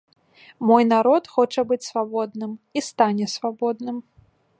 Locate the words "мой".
0.69-0.83